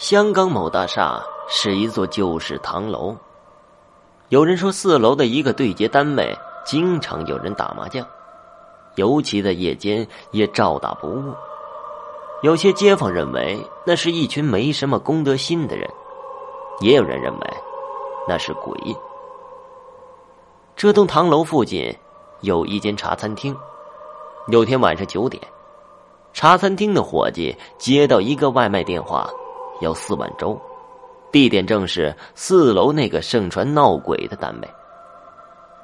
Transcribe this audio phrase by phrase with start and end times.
[0.00, 3.14] 香港某大厦是一座旧式唐楼。
[4.30, 6.34] 有人说，四楼的一个对接单位
[6.64, 8.02] 经常有人打麻将，
[8.94, 11.34] 尤其在夜间也照打不误。
[12.40, 15.86] 有些街坊认为那是一群没什么公德心的人，
[16.80, 17.46] 也有人认为
[18.26, 18.74] 那是鬼。
[20.76, 21.94] 这栋唐楼附近
[22.40, 23.54] 有一间茶餐厅。
[24.48, 25.42] 有天晚上九点，
[26.32, 29.30] 茶餐厅的伙计接到一个外卖电话。
[29.80, 30.60] 要四碗粥，
[31.32, 34.68] 地点正是四楼那个盛传闹鬼的单位。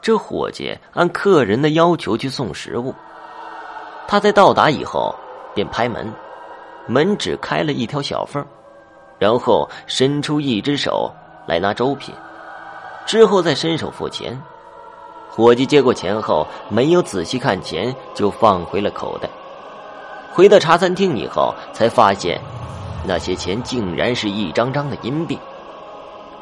[0.00, 2.94] 这伙计按客人的要求去送食物。
[4.06, 5.12] 他在到达以后
[5.52, 6.12] 便拍门，
[6.86, 8.44] 门只开了一条小缝，
[9.18, 11.10] 然后伸出一只手
[11.46, 12.14] 来拿粥品，
[13.04, 14.40] 之后再伸手付钱。
[15.28, 19.28] 伙计接过钱后，没有仔细看钱，就放回了口袋。
[20.32, 22.40] 回到茶餐厅以后，才发现。
[23.04, 25.38] 那些钱竟然是一张张的银币，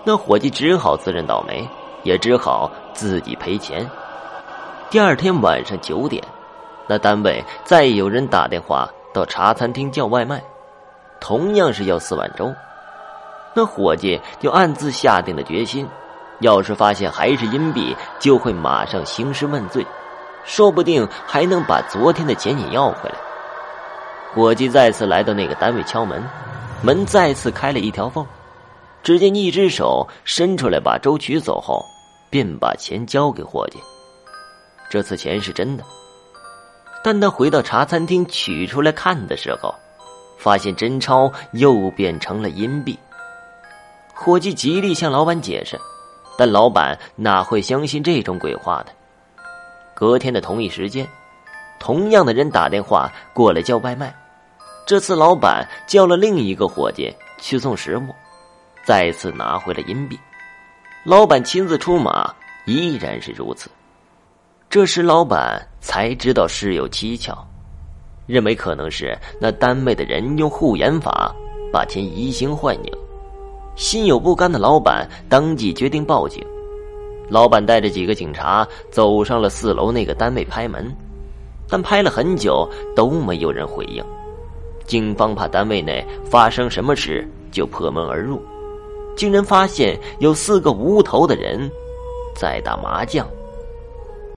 [0.05, 1.69] 那伙计只好自认倒霉，
[2.03, 3.89] 也只好自己赔钱。
[4.91, 6.23] 第二天晚上九点，
[6.87, 10.43] 那单位再有人打电话到茶餐厅叫外卖，
[11.21, 12.55] 同样是要四碗粥。
[13.55, 15.89] 那伙计就暗自下定了决心，
[16.41, 19.87] 要是发现还是银币，就会马上兴师问罪，
[20.45, 23.17] 说不定还能把昨天的钱也要回来。
[24.35, 26.23] 伙计再次来到那个单位敲门。
[26.85, 28.27] 门再次开了一条缝，
[29.03, 31.83] 只见一只手伸出来把粥取走后，
[32.29, 33.79] 便把钱交给伙计。
[34.91, 35.85] 这次钱是真的，
[37.03, 39.75] 但他回到茶餐厅取出来看的时候，
[40.37, 42.99] 发现真钞又变成了银币。
[44.15, 45.81] 伙计极力向老板解释，
[46.37, 48.93] 但老板哪会相信这种鬼话的？
[49.95, 51.09] 隔天的同一时间，
[51.81, 54.15] 同样的人打电话过来叫外卖。
[54.87, 58.15] 这次老板叫了另一个伙计去送食物，
[58.85, 60.19] 再次拿回了银币。
[61.05, 62.31] 老板亲自出马，
[62.67, 63.71] 依然是如此。
[64.69, 67.35] 这时老板才知道事有蹊跷，
[68.27, 71.35] 认为可能是那单位的人用护眼法
[71.73, 72.93] 把钱移形换影。
[73.77, 76.45] 心有不甘的老板当即决定报警。
[77.31, 80.95] 老板带着几个警察走上了四楼那个单位拍门，
[81.71, 84.05] 但拍了很久都没有人回应。
[84.87, 88.43] 警方怕单位内发生什么事，就破门而入，
[89.17, 91.71] 竟然发现有四个无头的人
[92.37, 93.27] 在打麻将。